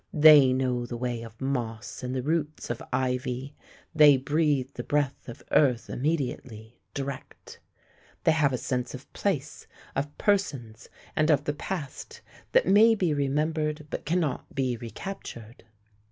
They 0.11 0.51
know 0.51 0.87
the 0.87 0.97
way 0.97 1.21
of 1.21 1.39
moss 1.39 2.01
and 2.01 2.15
the 2.15 2.23
roots 2.23 2.71
of 2.71 2.81
ivy, 2.91 3.55
they 3.93 4.17
breathe 4.17 4.71
the 4.73 4.83
breath 4.83 5.29
of 5.29 5.43
earth 5.51 5.91
immediately, 5.91 6.81
direct. 6.95 7.59
They 8.23 8.31
have 8.31 8.51
a 8.51 8.57
sense 8.57 8.95
of 8.95 9.13
place, 9.13 9.67
of 9.95 10.17
persons, 10.17 10.89
and 11.15 11.29
of 11.29 11.43
the 11.43 11.53
past 11.53 12.21
that 12.53 12.65
may 12.65 12.95
be 12.95 13.13
remembered 13.13 13.85
but 13.91 14.03
cannot 14.07 14.55
be 14.55 14.75
recaptured. 14.75 15.65